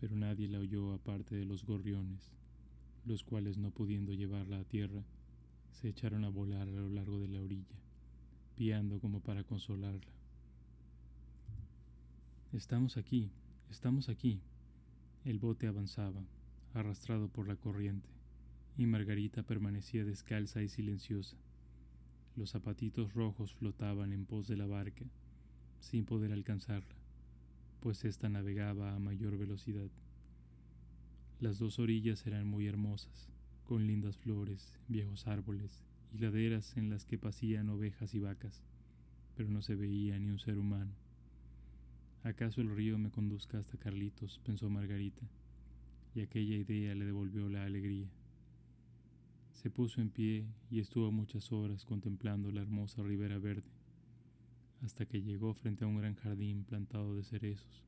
[0.00, 2.32] pero nadie la oyó aparte de los gorriones,
[3.04, 5.04] los cuales no pudiendo llevarla a tierra,
[5.70, 7.78] se echaron a volar a lo largo de la orilla,
[8.56, 10.12] piando como para consolarla.
[12.52, 13.30] Estamos aquí,
[13.72, 14.38] Estamos aquí.
[15.24, 16.22] El bote avanzaba,
[16.74, 18.10] arrastrado por la corriente,
[18.76, 21.38] y Margarita permanecía descalza y silenciosa.
[22.36, 25.06] Los zapatitos rojos flotaban en pos de la barca,
[25.80, 26.94] sin poder alcanzarla,
[27.80, 29.88] pues ésta navegaba a mayor velocidad.
[31.42, 33.28] Las dos orillas eran muy hermosas,
[33.64, 35.82] con lindas flores, viejos árboles
[36.14, 38.62] y laderas en las que pasían ovejas y vacas,
[39.36, 40.92] pero no se veía ni un ser humano.
[42.22, 44.40] ¿Acaso el río me conduzca hasta Carlitos?
[44.44, 45.26] pensó Margarita,
[46.14, 48.06] y aquella idea le devolvió la alegría.
[49.50, 53.72] Se puso en pie y estuvo muchas horas contemplando la hermosa ribera verde,
[54.82, 57.82] hasta que llegó frente a un gran jardín plantado de cerezos,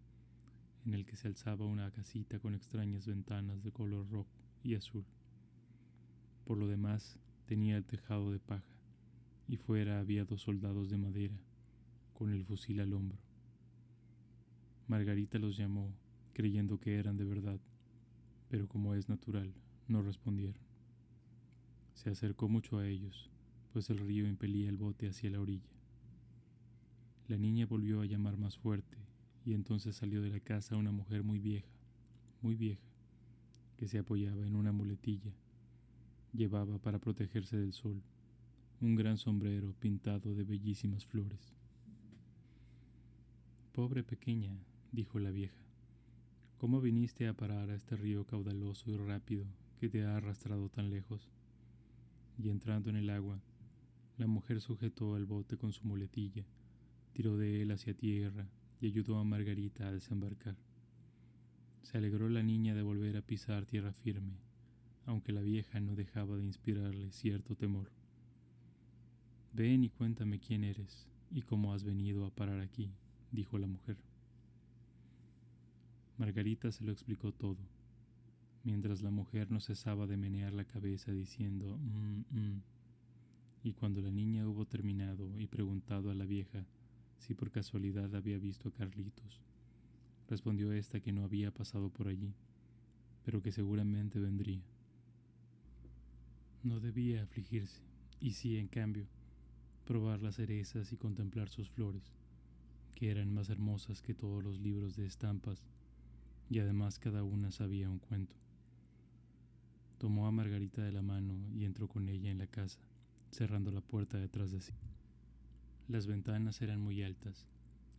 [0.84, 4.28] en el que se alzaba una casita con extrañas ventanas de color rojo
[4.62, 5.04] y azul.
[6.44, 8.64] Por lo demás, tenía el tejado de paja,
[9.48, 11.36] y fuera había dos soldados de madera,
[12.12, 13.18] con el fusil al hombro.
[14.86, 15.94] Margarita los llamó,
[16.34, 17.60] creyendo que eran de verdad,
[18.48, 19.54] pero como es natural,
[19.88, 20.62] no respondieron.
[21.94, 23.30] Se acercó mucho a ellos,
[23.72, 25.70] pues el río impelía el bote hacia la orilla.
[27.28, 28.98] La niña volvió a llamar más fuerte,
[29.44, 31.68] y entonces salió de la casa una mujer muy vieja,
[32.40, 32.82] muy vieja,
[33.76, 35.32] que se apoyaba en una muletilla.
[36.32, 38.02] Llevaba para protegerse del sol
[38.80, 41.54] un gran sombrero pintado de bellísimas flores.
[43.72, 44.56] Pobre pequeña,
[44.92, 45.58] dijo la vieja.
[46.58, 49.44] ¿Cómo viniste a parar a este río caudaloso y rápido
[49.78, 51.30] que te ha arrastrado tan lejos?
[52.38, 53.40] Y entrando en el agua,
[54.16, 56.44] la mujer sujetó al bote con su muletilla,
[57.12, 58.48] tiró de él hacia tierra
[58.80, 60.56] y ayudó a Margarita a desembarcar.
[61.82, 64.38] Se alegró la niña de volver a pisar tierra firme,
[65.06, 67.90] aunque la vieja no dejaba de inspirarle cierto temor.
[69.52, 72.90] Ven y cuéntame quién eres y cómo has venido a parar aquí,
[73.30, 73.96] dijo la mujer.
[76.16, 77.58] Margarita se lo explicó todo,
[78.62, 82.62] mientras la mujer no cesaba de menear la cabeza diciendo mmm, mmm.
[83.62, 86.66] Y cuando la niña hubo terminado y preguntado a la vieja
[87.24, 89.40] si por casualidad había visto a Carlitos,
[90.28, 92.34] respondió ésta que no había pasado por allí,
[93.24, 94.62] pero que seguramente vendría.
[96.62, 97.80] No debía afligirse,
[98.20, 99.06] y sí, en cambio,
[99.86, 102.12] probar las cerezas y contemplar sus flores,
[102.94, 105.64] que eran más hermosas que todos los libros de estampas,
[106.50, 108.36] y además cada una sabía un cuento.
[109.96, 112.80] Tomó a Margarita de la mano y entró con ella en la casa,
[113.30, 114.74] cerrando la puerta detrás de sí.
[115.86, 117.46] Las ventanas eran muy altas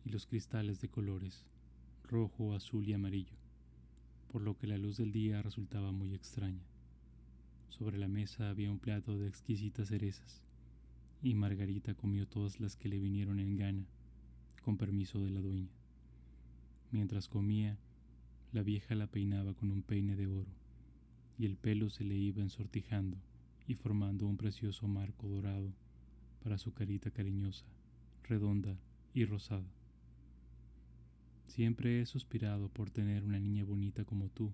[0.04, 1.46] y los cristales de colores,
[2.02, 3.36] rojo, azul y amarillo,
[4.32, 6.66] por lo que la luz del día resultaba muy extraña.
[7.68, 10.42] Sobre la mesa había un plato de exquisitas cerezas,
[11.22, 13.86] y Margarita comió todas las que le vinieron en gana,
[14.64, 15.70] con permiso de la dueña.
[16.90, 17.78] Mientras comía,
[18.52, 20.50] la vieja la peinaba con un peine de oro,
[21.38, 23.16] y el pelo se le iba ensortijando
[23.68, 25.72] y formando un precioso marco dorado
[26.46, 27.64] para su carita cariñosa,
[28.22, 28.78] redonda
[29.12, 29.66] y rosada.
[31.48, 34.52] Siempre he suspirado por tener una niña bonita como tú,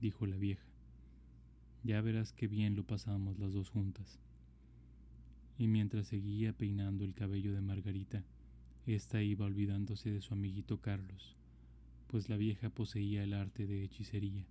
[0.00, 0.64] dijo la vieja.
[1.84, 4.18] Ya verás qué bien lo pasamos las dos juntas.
[5.58, 8.24] Y mientras seguía peinando el cabello de Margarita,
[8.86, 11.36] ésta iba olvidándose de su amiguito Carlos,
[12.06, 14.46] pues la vieja poseía el arte de hechicería,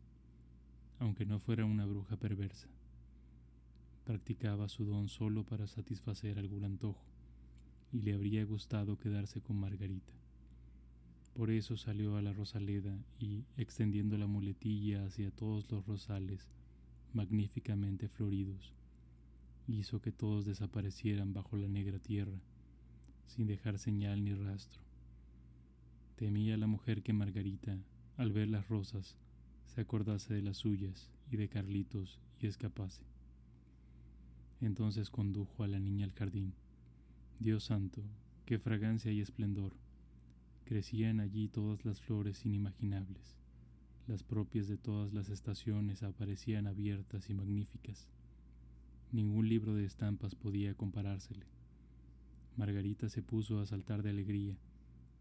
[0.99, 2.67] aunque no fuera una bruja perversa.
[4.07, 7.03] Practicaba su don solo para satisfacer algún antojo,
[7.91, 10.13] y le habría gustado quedarse con Margarita.
[11.33, 16.47] Por eso salió a la Rosaleda y, extendiendo la muletilla hacia todos los rosales,
[17.11, 18.73] magníficamente floridos,
[19.67, 22.39] hizo que todos desaparecieran bajo la negra tierra,
[23.25, 24.79] sin dejar señal ni rastro.
[26.15, 27.77] Temía la mujer que Margarita,
[28.15, 29.17] al ver las rosas,
[29.65, 33.16] se acordase de las suyas y de Carlitos y escapase.
[34.61, 36.53] Entonces condujo a la niña al jardín.
[37.39, 38.03] Dios santo,
[38.45, 39.73] qué fragancia y esplendor.
[40.65, 43.37] Crecían allí todas las flores inimaginables
[44.07, 48.07] las propias de todas las estaciones aparecían abiertas y magníficas.
[49.11, 51.45] Ningún libro de estampas podía comparársele.
[52.55, 54.57] Margarita se puso a saltar de alegría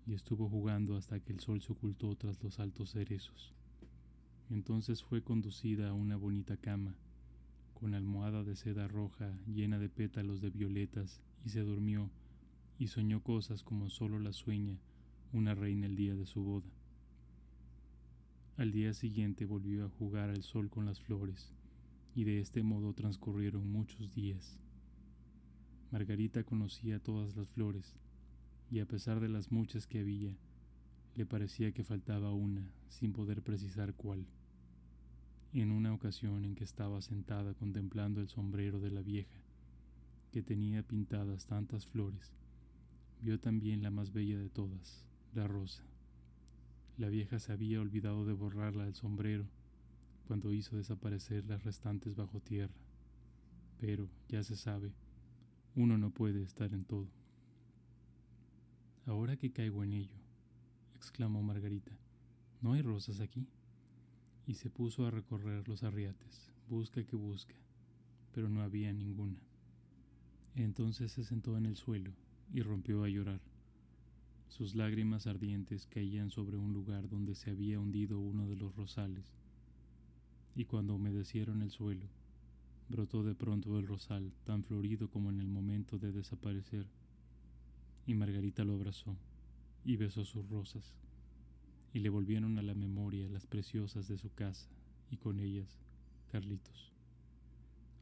[0.06, 3.52] y estuvo jugando hasta que el sol se ocultó tras los altos cerezos.
[4.50, 6.94] Entonces fue conducida a una bonita cama,
[7.78, 12.10] con almohada de seda roja llena de pétalos de violetas, y se durmió
[12.78, 14.78] y soñó cosas como solo la sueña
[15.32, 16.70] una reina el día de su boda.
[18.56, 21.52] Al día siguiente volvió a jugar al sol con las flores,
[22.14, 24.58] y de este modo transcurrieron muchos días.
[25.90, 27.94] Margarita conocía todas las flores,
[28.70, 30.34] y a pesar de las muchas que había,
[31.14, 34.26] le parecía que faltaba una, sin poder precisar cuál.
[35.58, 39.40] En una ocasión en que estaba sentada contemplando el sombrero de la vieja,
[40.30, 42.34] que tenía pintadas tantas flores,
[43.22, 45.82] vio también la más bella de todas, la rosa.
[46.98, 49.46] La vieja se había olvidado de borrarla del sombrero
[50.26, 52.76] cuando hizo desaparecer las restantes bajo tierra.
[53.80, 54.92] Pero, ya se sabe,
[55.74, 57.08] uno no puede estar en todo.
[59.06, 60.18] Ahora que caigo en ello,
[60.96, 61.92] exclamó Margarita,
[62.60, 63.48] ¿no hay rosas aquí?
[64.46, 67.54] Y se puso a recorrer los arriates, busca que busca,
[68.32, 69.40] pero no había ninguna.
[70.54, 72.12] Entonces se sentó en el suelo
[72.52, 73.40] y rompió a llorar.
[74.48, 79.34] Sus lágrimas ardientes caían sobre un lugar donde se había hundido uno de los rosales,
[80.54, 82.06] y cuando humedecieron el suelo,
[82.88, 86.86] brotó de pronto el rosal tan florido como en el momento de desaparecer,
[88.06, 89.16] y Margarita lo abrazó
[89.84, 90.94] y besó sus rosas,
[91.92, 94.68] y le volvieron a la memoria las preciosas de su casa,
[95.10, 95.78] y con ellas
[96.30, 96.92] Carlitos.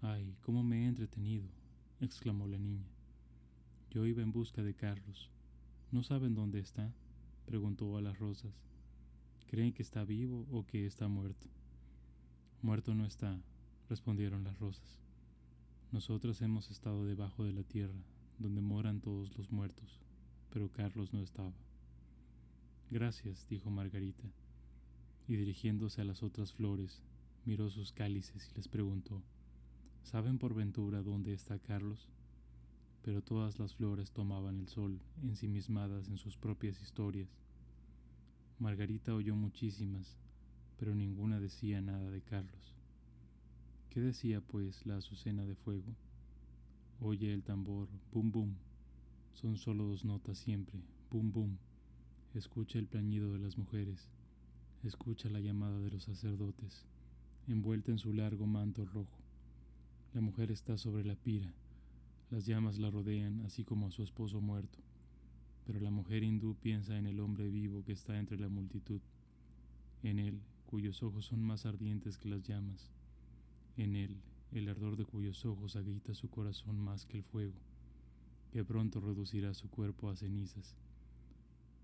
[0.00, 1.48] ¡Ay, cómo me he entretenido!
[2.00, 2.88] exclamó la niña.
[3.90, 5.30] Yo iba en busca de Carlos,
[5.94, 6.92] ¿No saben dónde está?
[7.46, 8.52] preguntó a las rosas.
[9.46, 11.46] ¿Creen que está vivo o que está muerto?
[12.62, 13.40] Muerto no está,
[13.88, 15.00] respondieron las rosas.
[15.92, 18.02] Nosotras hemos estado debajo de la tierra,
[18.40, 20.00] donde moran todos los muertos,
[20.50, 21.54] pero Carlos no estaba.
[22.90, 24.24] Gracias, dijo Margarita,
[25.26, 27.02] y dirigiéndose a las otras flores,
[27.44, 29.22] miró sus cálices y les preguntó,
[30.02, 32.10] ¿Saben por ventura dónde está Carlos?
[33.04, 37.28] pero todas las flores tomaban el sol ensimismadas en sus propias historias.
[38.58, 40.16] Margarita oyó muchísimas,
[40.78, 42.74] pero ninguna decía nada de Carlos.
[43.90, 45.94] ¿Qué decía pues la azucena de fuego?
[46.98, 48.54] Oye el tambor, bum bum.
[49.34, 51.58] Son solo dos notas siempre, bum bum.
[52.34, 54.10] Escucha el plañido de las mujeres,
[54.82, 56.84] escucha la llamada de los sacerdotes,
[57.46, 59.20] envuelta en su largo manto rojo.
[60.14, 61.54] La mujer está sobre la pira,
[62.32, 64.80] las llamas la rodean, así como a su esposo muerto.
[65.64, 69.00] Pero la mujer hindú piensa en el hombre vivo que está entre la multitud,
[70.02, 72.90] en él, cuyos ojos son más ardientes que las llamas,
[73.76, 74.16] en él,
[74.50, 77.54] el ardor de cuyos ojos agita su corazón más que el fuego,
[78.50, 80.74] que pronto reducirá su cuerpo a cenizas.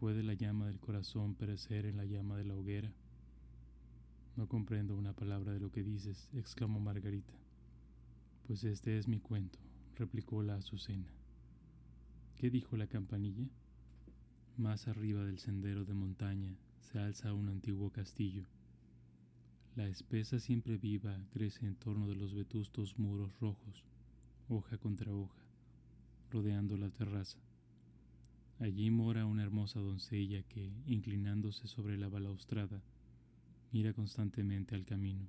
[0.00, 2.90] ¿Puede la llama del corazón perecer en la llama de la hoguera?
[4.34, 7.34] No comprendo una palabra de lo que dices, exclamó Margarita.
[8.46, 9.58] Pues este es mi cuento,
[9.96, 11.12] replicó la azucena.
[12.36, 13.46] ¿Qué dijo la campanilla?
[14.56, 18.46] Más arriba del sendero de montaña se alza un antiguo castillo.
[19.76, 23.84] La espesa siempre viva crece en torno de los vetustos muros rojos,
[24.48, 25.44] hoja contra hoja,
[26.30, 27.49] rodeando la terraza.
[28.60, 32.82] Allí mora una hermosa doncella que, inclinándose sobre la balaustrada,
[33.72, 35.26] mira constantemente al camino.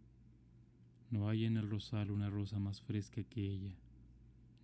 [1.11, 3.73] No hay en el rosal una rosa más fresca que ella.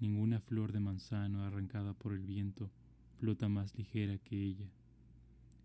[0.02, 2.70] Ninguna flor de manzano arrancada por el viento
[3.20, 4.70] flota más ligera que ella.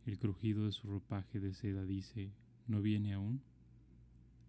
[0.07, 2.31] El crujido de su ropaje de seda dice,
[2.69, 3.43] ¿no viene aún?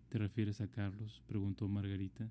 [0.09, 1.23] ¿Te refieres a Carlos?
[1.25, 2.29] preguntó Margarita.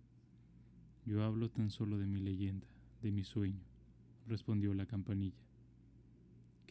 [1.05, 2.69] Yo hablo tan solo de mi leyenda,
[3.03, 3.65] de mi sueño,
[4.29, 5.52] respondió la campanilla.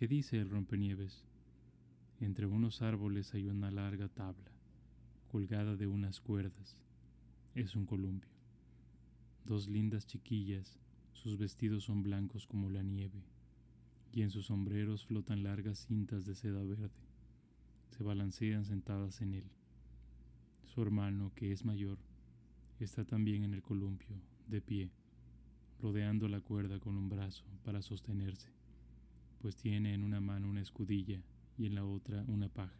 [0.01, 1.23] ¿Qué dice el rompenieves?
[2.19, 4.49] Entre unos árboles hay una larga tabla,
[5.27, 6.81] colgada de unas cuerdas.
[7.53, 8.31] Es un columpio.
[9.45, 10.79] Dos lindas chiquillas,
[11.13, 13.21] sus vestidos son blancos como la nieve,
[14.11, 17.05] y en sus sombreros flotan largas cintas de seda verde.
[17.91, 19.51] Se balancean sentadas en él.
[20.65, 21.99] Su hermano, que es mayor,
[22.79, 24.15] está también en el columpio,
[24.47, 24.89] de pie,
[25.79, 28.60] rodeando la cuerda con un brazo para sostenerse
[29.41, 31.19] pues tiene en una mano una escudilla
[31.57, 32.79] y en la otra una paja,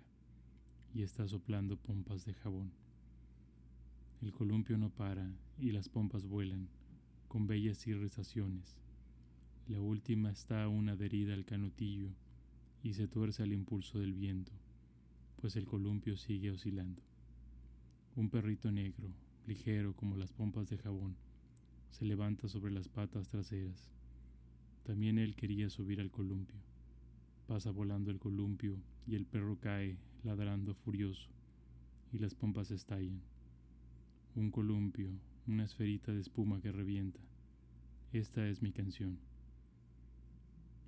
[0.93, 2.71] y está soplando pompas de jabón.
[4.21, 6.69] El columpio no para y las pompas vuelan,
[7.27, 8.77] con bellas irrisaciones.
[9.67, 12.11] La última está aún adherida al canutillo
[12.83, 14.51] y se tuerce al impulso del viento,
[15.37, 17.01] pues el columpio sigue oscilando.
[18.15, 19.09] Un perrito negro,
[19.47, 21.15] ligero como las pompas de jabón,
[21.89, 23.91] se levanta sobre las patas traseras
[24.91, 26.59] también él quería subir al columpio.
[27.47, 28.77] Pasa volando el columpio
[29.07, 31.29] y el perro cae, ladrando furioso,
[32.11, 33.21] y las pompas estallan.
[34.35, 35.09] Un columpio,
[35.47, 37.21] una esferita de espuma que revienta.
[38.11, 39.17] Esta es mi canción.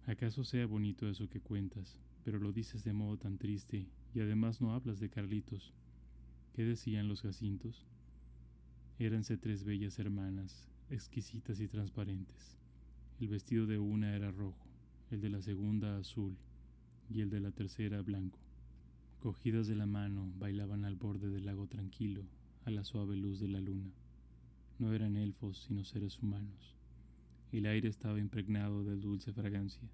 [0.06, 4.60] ¿Acaso sea bonito eso que cuentas, pero lo dices de modo tan triste y además
[4.60, 5.72] no hablas de Carlitos?
[6.52, 7.88] ¿Qué decían los jacintos?
[9.00, 12.62] Éranse tres bellas hermanas, exquisitas y transparentes.
[13.24, 14.68] El vestido de una era rojo,
[15.10, 16.36] el de la segunda azul
[17.10, 18.38] y el de la tercera blanco.
[19.22, 22.26] Cogidas de la mano, bailaban al borde del lago tranquilo,
[22.66, 23.94] a la suave luz de la luna.
[24.78, 26.76] No eran elfos, sino seres humanos.
[27.54, 29.88] El aire estaba impregnado de dulce fragancia,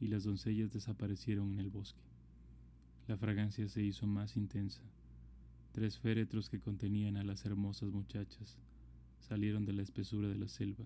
[0.00, 2.02] y las doncellas desaparecieron en el bosque.
[3.06, 4.82] La fragancia se hizo más intensa.
[5.70, 8.58] Tres féretros que contenían a las hermosas muchachas
[9.20, 10.84] salieron de la espesura de la selva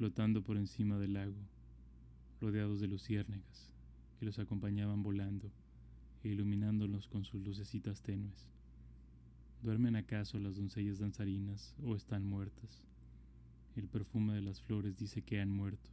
[0.00, 1.36] flotando por encima del lago,
[2.40, 3.74] rodeados de luciérnagas,
[4.18, 5.52] que los acompañaban volando
[6.24, 8.48] e iluminándolos con sus lucecitas tenues.
[9.62, 12.82] ¿Duermen acaso las doncellas danzarinas o están muertas?
[13.76, 15.90] El perfume de las flores dice que han muerto.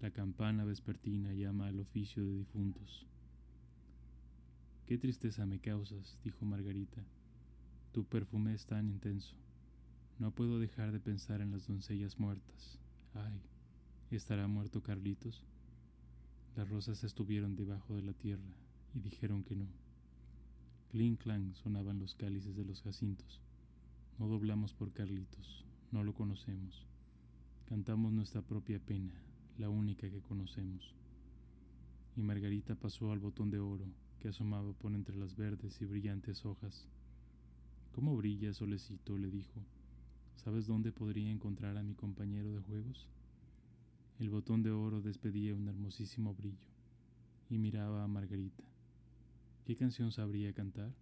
[0.00, 3.08] La campana vespertina llama al oficio de difuntos.
[4.86, 7.02] Qué tristeza me causas, dijo Margarita.
[7.90, 9.34] Tu perfume es tan intenso.
[10.20, 12.78] No puedo dejar de pensar en las doncellas muertas.
[13.14, 13.40] Ay,
[14.10, 15.42] ¿estará muerto Carlitos?
[16.56, 18.54] Las rosas estuvieron debajo de la tierra
[18.94, 19.66] y dijeron que no.
[20.90, 23.40] Clink clang sonaban los cálices de los jacintos.
[24.18, 26.86] No doblamos por Carlitos, no lo conocemos.
[27.66, 29.14] Cantamos nuestra propia pena,
[29.58, 30.94] la única que conocemos.
[32.16, 33.86] Y Margarita pasó al botón de oro
[34.20, 36.86] que asomaba por entre las verdes y brillantes hojas.
[37.92, 39.16] ¿Cómo brilla, solecito?
[39.18, 39.64] le dijo.
[40.44, 43.06] ¿Sabes dónde podría encontrar a mi compañero de juegos?
[44.18, 46.66] El botón de oro despedía un hermosísimo brillo
[47.50, 48.64] y miraba a Margarita.
[49.66, 50.94] ¿Qué canción sabría cantar?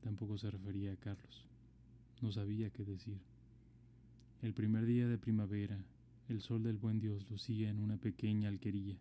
[0.00, 1.46] Tampoco se refería a Carlos.
[2.20, 3.20] No sabía qué decir.
[4.42, 5.84] El primer día de primavera,
[6.28, 8.96] el sol del buen Dios lucía en una pequeña alquería,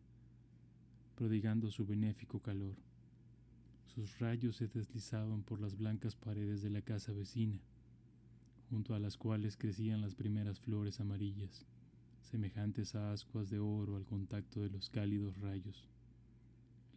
[1.16, 2.76] prodigando su benéfico calor.
[3.88, 7.60] Sus rayos se deslizaban por las blancas paredes de la casa vecina
[8.70, 11.66] junto a las cuales crecían las primeras flores amarillas,
[12.22, 15.88] semejantes a ascuas de oro al contacto de los cálidos rayos.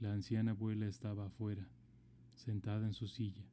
[0.00, 1.66] La anciana abuela estaba afuera,
[2.34, 3.44] sentada en su silla.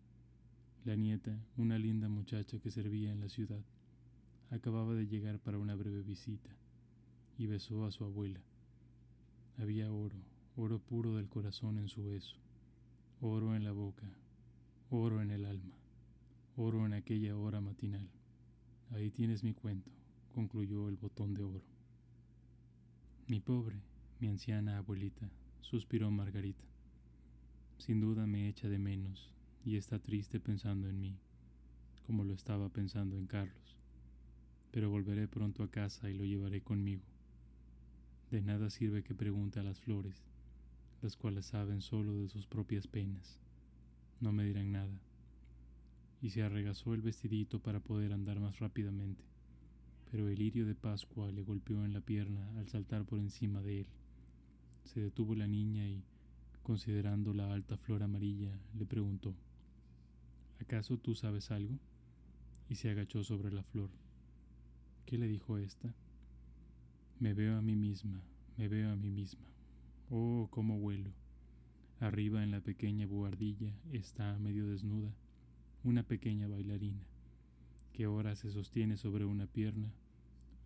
[0.83, 3.63] La nieta, una linda muchacha que servía en la ciudad,
[4.49, 6.49] acababa de llegar para una breve visita
[7.37, 8.41] y besó a su abuela.
[9.57, 10.17] Había oro,
[10.55, 12.35] oro puro del corazón en su beso,
[13.21, 14.09] oro en la boca,
[14.89, 15.78] oro en el alma,
[16.61, 18.09] oro en aquella hora matinal.
[18.91, 19.89] Ahí tienes mi cuento,
[20.33, 21.63] concluyó el botón de oro.
[23.27, 23.81] Mi pobre,
[24.19, 25.29] mi anciana abuelita,
[25.61, 26.65] suspiró Margarita.
[27.77, 29.33] Sin duda me echa de menos
[29.63, 31.17] y está triste pensando en mí,
[32.05, 33.77] como lo estaba pensando en Carlos.
[34.71, 37.03] Pero volveré pronto a casa y lo llevaré conmigo.
[38.31, 40.25] De nada sirve que pregunte a las flores,
[41.01, 43.39] las cuales saben solo de sus propias penas.
[44.19, 44.99] No me dirán nada.
[46.21, 49.23] Y se arregazó el vestidito para poder andar más rápidamente,
[50.11, 53.81] pero el lirio de Pascua le golpeó en la pierna al saltar por encima de
[53.81, 53.87] él.
[54.83, 56.03] Se detuvo la niña y,
[56.61, 59.33] considerando la alta flor amarilla, le preguntó,
[60.59, 61.79] ¿Acaso tú sabes algo?
[62.67, 63.89] Y se agachó sobre la flor.
[65.05, 65.95] ¿Qué le dijo ésta?
[67.19, 68.21] Me veo a mí misma,
[68.57, 69.47] me veo a mí misma.
[70.09, 71.11] Oh, cómo vuelo.
[71.99, 75.13] Arriba en la pequeña buhardilla está medio desnuda
[75.83, 77.05] una pequeña bailarina,
[77.93, 79.93] que ora se sostiene sobre una pierna,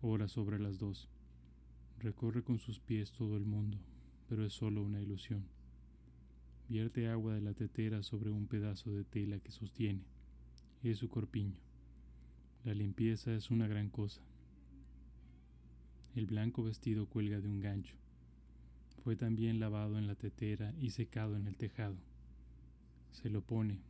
[0.02, 1.08] ora sobre las dos.
[2.00, 3.78] Recorre con sus pies todo el mundo,
[4.28, 5.44] pero es solo una ilusión.
[6.68, 10.02] Vierte agua de la tetera sobre un pedazo de tela que sostiene.
[10.82, 11.56] Es su corpiño.
[12.64, 14.22] La limpieza es una gran cosa.
[16.14, 17.96] El blanco vestido cuelga de un gancho.
[19.02, 21.96] Fue también lavado en la tetera y secado en el tejado.
[23.12, 23.80] Se lo pone,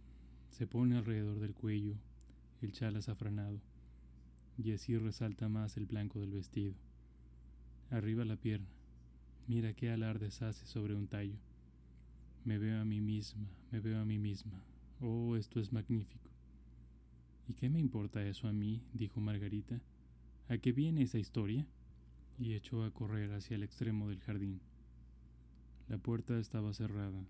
[0.55, 1.97] se pone alrededor del cuello
[2.63, 3.61] el chal azafranado,
[4.57, 6.75] y así resalta más el blanco del vestido.
[7.91, 8.69] Arriba la pierna,
[9.49, 11.37] Mira qué alardes hace sobre un tallo.
[12.45, 14.63] Me veo a mí misma, me veo a mí misma.
[15.01, 16.31] Oh, esto es magnífico.
[17.49, 18.81] ¿Y qué me importa eso a mí?
[18.93, 19.83] dijo Margarita.
[20.49, 21.67] ¿A qué viene esa historia?
[22.39, 24.61] Y echó a correr hacia el extremo del jardín.
[25.89, 27.27] La puerta estaba cerrada,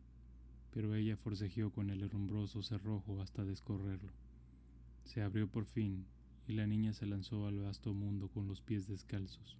[0.75, 4.13] pero ella forcejeó con el herrumbroso cerrojo hasta descorrerlo.
[5.05, 6.05] Se abrió por fin,
[6.49, 9.57] y la niña se lanzó al vasto mundo con los pies descalzos.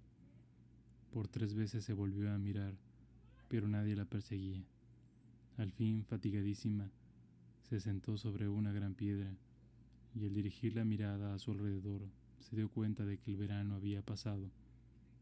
[1.11, 2.75] Por tres veces se volvió a mirar,
[3.47, 4.61] pero nadie la perseguía.
[5.55, 6.91] Al fin, fatigadísima,
[7.63, 9.37] se sentó sobre una gran piedra
[10.13, 12.01] y al dirigir la mirada a su alrededor
[12.39, 14.51] se dio cuenta de que el verano había pasado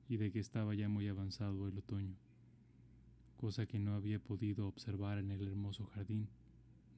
[0.10, 2.16] y de que estaba ya muy avanzado el otoño,
[3.44, 6.30] cosa que no había podido observar en el hermoso jardín,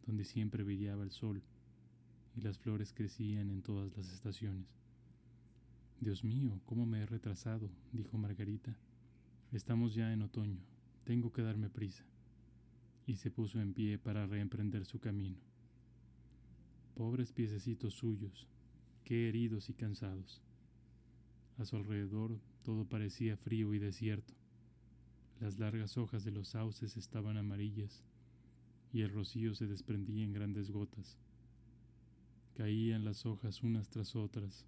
[0.06, 1.42] donde siempre brillaba el sol
[2.36, 4.68] y las flores crecían en todas las estaciones.
[6.00, 8.78] Dios mío, cómo me he retrasado, dijo Margarita.
[9.54, 10.60] Estamos ya en otoño,
[11.04, 12.06] tengo que darme prisa.
[13.08, 15.40] Y se puso en pie para reemprender su camino.
[16.94, 18.48] Pobres piececitos suyos,
[19.04, 20.44] qué heridos y cansados.
[21.58, 24.45] A su alrededor todo parecía frío y desierto.
[25.40, 28.04] Las largas hojas de los sauces estaban amarillas
[28.94, 31.18] y el rocío se desprendía en grandes gotas.
[32.54, 34.66] Caían las hojas unas tras otras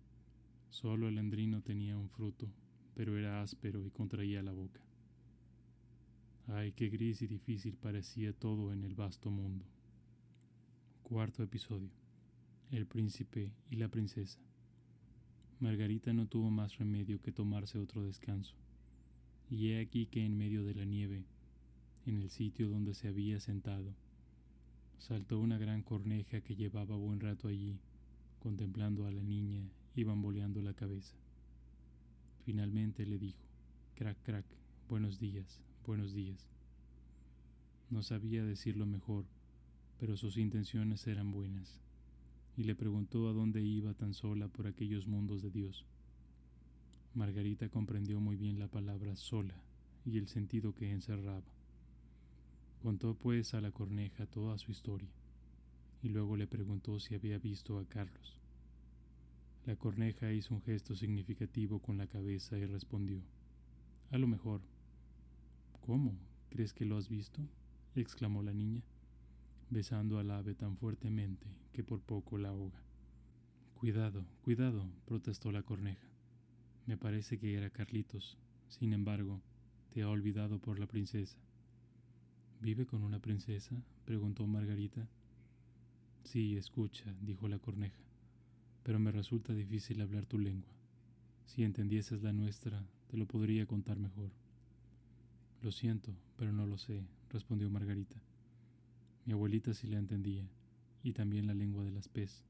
[0.69, 2.47] Solo el endrino tenía un fruto,
[2.93, 4.81] pero era áspero y contraía la boca.
[6.47, 9.65] Ay, qué gris y difícil parecía todo en el vasto mundo.
[11.03, 11.89] Cuarto episodio.
[12.69, 14.39] El príncipe y la princesa.
[15.59, 18.55] Margarita no tuvo más remedio que tomarse otro descanso.
[19.49, 21.23] Y he aquí que en medio de la nieve,
[22.05, 23.93] en el sitio donde se había sentado,
[24.99, 27.79] saltó una gran corneja que llevaba buen rato allí,
[28.39, 31.15] contemplando a la niña y bamboleando la cabeza.
[32.45, 33.39] Finalmente le dijo,
[33.95, 34.45] crack, crack,
[34.89, 36.47] buenos días, buenos días.
[37.89, 39.25] No sabía decirlo mejor,
[39.99, 41.79] pero sus intenciones eran buenas,
[42.57, 45.85] y le preguntó a dónde iba tan sola por aquellos mundos de Dios.
[47.13, 49.55] Margarita comprendió muy bien la palabra sola
[50.05, 51.53] y el sentido que encerraba.
[52.81, 55.09] Contó pues a la corneja toda su historia,
[56.01, 58.39] y luego le preguntó si había visto a Carlos.
[59.65, 63.21] La corneja hizo un gesto significativo con la cabeza y respondió,
[64.11, 64.61] A lo mejor.
[65.81, 66.17] ¿Cómo?
[66.49, 67.41] ¿Crees que lo has visto?
[67.95, 68.83] exclamó la niña,
[69.69, 72.81] besando al ave tan fuertemente que por poco la ahoga.
[73.75, 76.16] Cuidado, cuidado, protestó la corneja.
[76.87, 78.39] Me parece que era Carlitos.
[78.67, 79.39] Sin embargo,
[79.91, 81.37] te ha olvidado por la princesa.
[82.59, 83.75] ¿Vive con una princesa?
[84.05, 85.07] preguntó Margarita.
[86.23, 88.07] Sí, escucha, dijo la corneja
[88.87, 90.71] pero me resulta difícil hablar tu lengua.
[91.45, 94.31] Si entendieses la nuestra, te lo podría contar mejor.
[95.61, 98.15] Lo siento, pero no lo sé, respondió Margarita.
[99.25, 100.47] Mi abuelita sí la entendía,
[101.03, 102.45] y también la lengua de las pez.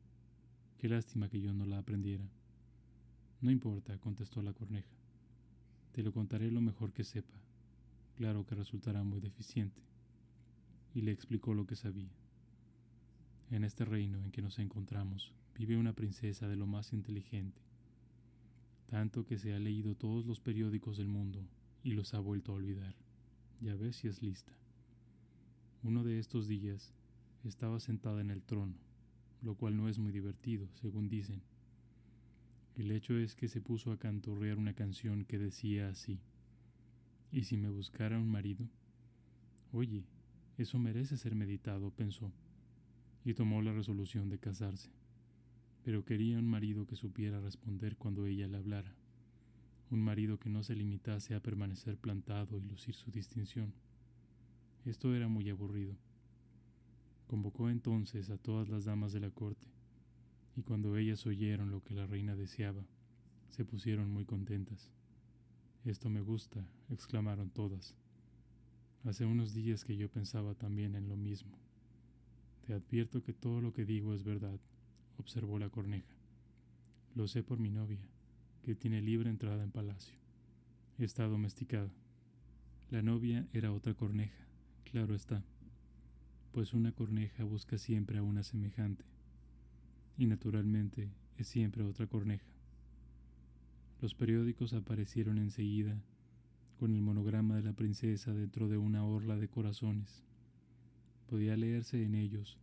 [0.78, 2.30] Qué lástima que yo no la aprendiera.
[3.42, 4.96] No importa, contestó la corneja.
[5.92, 7.36] Te lo contaré lo mejor que sepa.
[8.16, 9.82] Claro que resultará muy deficiente.
[10.96, 12.10] Y le explicó lo que sabía.
[13.52, 17.62] En este reino en que nos encontramos vive una princesa de lo más inteligente,
[18.88, 21.48] tanto que se ha leído todos los periódicos del mundo
[21.84, 22.96] y los ha vuelto a olvidar.
[23.62, 24.52] Ya ves si es lista.
[25.84, 26.94] Uno de estos días
[27.44, 28.76] estaba sentada en el trono,
[29.42, 31.42] lo cual no es muy divertido, según dicen.
[32.78, 36.20] El hecho es que se puso a canturrear una canción que decía así.
[37.32, 38.70] ¿Y si me buscara un marido?
[39.72, 40.06] Oye,
[40.60, 42.32] eso merece ser meditado, pensó,
[43.26, 44.92] y tomó la resolución de casarse.
[45.84, 48.94] Pero quería un marido que supiera responder cuando ella le hablara,
[49.90, 53.74] un marido que no se limitase a permanecer plantado y lucir su distinción.
[54.86, 55.98] Esto era muy aburrido.
[57.26, 59.68] Convocó entonces a todas las damas de la corte,
[60.58, 62.84] y cuando ellas oyeron lo que la reina deseaba,
[63.50, 64.92] se pusieron muy contentas.
[65.86, 67.96] Esto me gusta, exclamaron todas.
[69.04, 71.60] Hace unos días que yo pensaba también en lo mismo.
[72.66, 74.60] Te advierto que todo lo que digo es verdad,
[75.18, 76.16] observó la corneja.
[77.14, 78.10] Lo sé por mi novia,
[78.64, 80.18] que tiene libre entrada en palacio.
[80.98, 81.94] Está domesticada.
[82.90, 84.48] La novia era otra corneja,
[84.86, 85.44] claro está,
[86.52, 89.06] pues una corneja busca siempre a una semejante,
[90.18, 92.46] y naturalmente es siempre otra corneja.
[94.02, 96.02] Los periódicos aparecieron enseguida
[96.80, 100.24] con el monograma de la princesa dentro de una orla de corazones.
[101.28, 102.58] Podía leerse en ellos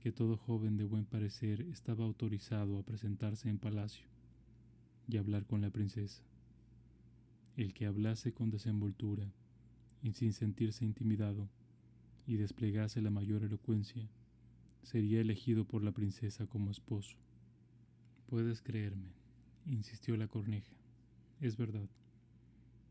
[0.00, 4.06] que todo joven de buen parecer estaba autorizado a presentarse en palacio
[5.06, 6.22] y hablar con la princesa.
[7.56, 9.30] El que hablase con desenvoltura
[10.02, 11.48] y sin sentirse intimidado
[12.26, 14.08] y desplegase la mayor elocuencia,
[14.82, 17.16] sería elegido por la princesa como esposo.
[18.26, 19.12] Puedes creerme,
[19.66, 20.74] insistió la corneja,
[21.40, 21.88] es verdad,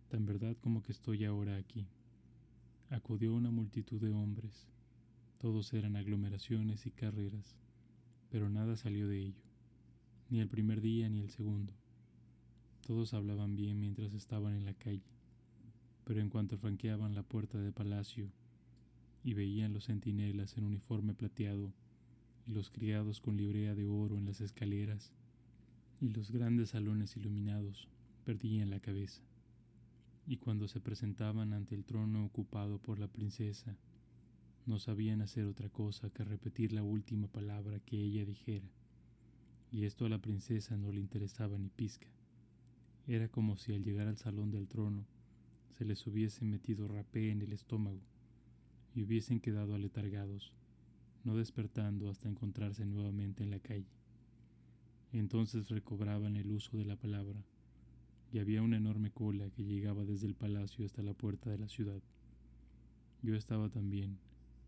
[0.09, 1.87] tan verdad como que estoy ahora aquí.
[2.89, 4.67] Acudió una multitud de hombres,
[5.37, 7.55] todos eran aglomeraciones y carreras,
[8.29, 9.43] pero nada salió de ello,
[10.29, 11.73] ni el primer día ni el segundo.
[12.85, 15.05] Todos hablaban bien mientras estaban en la calle,
[16.05, 18.31] pero en cuanto franqueaban la puerta de palacio
[19.29, 21.71] y veían los centinelas en uniforme plateado
[22.47, 25.13] y los criados con librea de oro en las escaleras
[26.01, 27.87] y los grandes salones iluminados,
[28.25, 29.21] perdían la cabeza.
[30.25, 33.77] Y cuando se presentaban ante el trono ocupado por la princesa,
[34.65, 38.67] no sabían hacer otra cosa que repetir la última palabra que ella dijera,
[39.71, 42.07] y esto a la princesa no le interesaba ni pizca.
[43.05, 45.05] Era como si al llegar al salón del trono
[45.77, 48.01] se les hubiese metido rapé en el estómago
[48.95, 50.53] y hubiesen quedado aletargados,
[51.23, 53.91] no despertando hasta encontrarse nuevamente en la calle.
[55.11, 57.43] Entonces recobraban el uso de la palabra,
[58.31, 61.67] y había una enorme cola que llegaba desde el palacio hasta la puerta de la
[61.67, 62.01] ciudad.
[63.21, 64.19] Yo estaba también,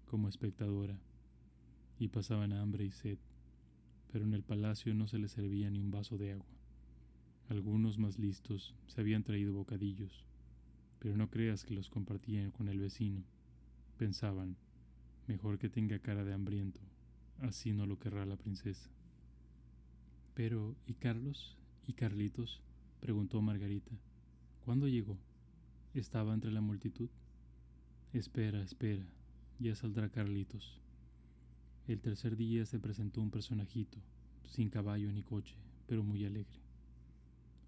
[0.05, 0.99] como espectadora,
[1.99, 3.19] y pasaban hambre y sed,
[4.11, 6.57] pero en el palacio no se les servía ni un vaso de agua.
[7.49, 10.25] Algunos más listos se habían traído bocadillos,
[10.99, 13.23] pero no creas que los compartían con el vecino.
[14.01, 14.57] Pensaban,
[15.27, 16.79] mejor que tenga cara de hambriento,
[17.37, 18.89] así no lo querrá la princesa.
[20.33, 21.55] Pero, ¿y Carlos?
[21.85, 22.63] ¿Y Carlitos?
[22.99, 23.91] preguntó Margarita.
[24.65, 25.19] ¿Cuándo llegó?
[25.93, 27.11] ¿Estaba entre la multitud?
[28.11, 29.05] Espera, espera,
[29.59, 30.81] ya saldrá Carlitos.
[31.87, 33.99] El tercer día se presentó un personajito,
[34.45, 36.59] sin caballo ni coche, pero muy alegre.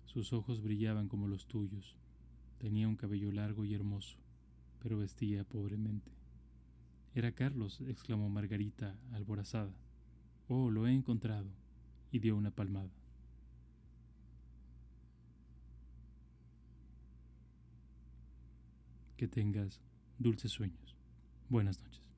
[0.05, 1.95] Sus ojos brillaban como los tuyos.
[2.57, 4.17] Tenía un cabello largo y hermoso,
[4.79, 6.22] pero vestía pobremente.
[7.15, 9.71] Era Carlos, exclamó Margarita, alborazada.
[10.47, 11.47] Oh, lo he encontrado.
[12.11, 12.91] y dio una palmada.
[19.17, 19.81] Que tengas
[20.19, 20.95] dulces sueños.
[21.49, 22.12] Buenas noches.